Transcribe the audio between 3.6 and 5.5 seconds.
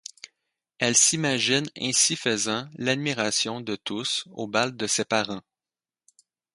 de tous au bal de ses parents.